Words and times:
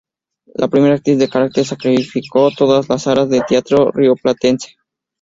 Primera 0.71 0.95
actriz 0.95 1.19
de 1.19 1.29
carácter, 1.29 1.63
sacrificó 1.63 2.49
todo 2.49 2.79
en 2.81 2.87
aras 3.11 3.29
del 3.29 3.43
teatro 3.47 3.91
rioplatense. 3.91 4.75